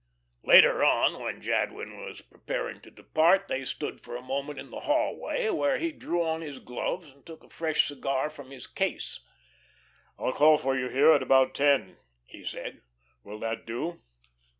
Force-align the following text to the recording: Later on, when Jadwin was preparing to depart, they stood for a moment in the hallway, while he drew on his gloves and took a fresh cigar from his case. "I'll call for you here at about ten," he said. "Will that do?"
Later 0.41 0.83
on, 0.83 1.19
when 1.19 1.43
Jadwin 1.43 2.03
was 2.03 2.21
preparing 2.21 2.81
to 2.81 2.89
depart, 2.89 3.47
they 3.47 3.63
stood 3.63 4.01
for 4.01 4.15
a 4.15 4.21
moment 4.23 4.57
in 4.57 4.71
the 4.71 4.79
hallway, 4.79 5.47
while 5.51 5.77
he 5.77 5.91
drew 5.91 6.23
on 6.23 6.41
his 6.41 6.57
gloves 6.57 7.05
and 7.11 7.23
took 7.23 7.43
a 7.43 7.49
fresh 7.49 7.85
cigar 7.87 8.31
from 8.31 8.49
his 8.49 8.65
case. 8.65 9.19
"I'll 10.17 10.33
call 10.33 10.57
for 10.57 10.75
you 10.75 10.89
here 10.89 11.11
at 11.11 11.21
about 11.21 11.53
ten," 11.53 11.97
he 12.25 12.43
said. 12.43 12.81
"Will 13.23 13.37
that 13.41 13.67
do?" 13.67 14.01